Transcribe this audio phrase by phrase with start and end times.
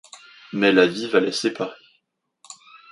[0.51, 1.77] Mais la vie va les séparer.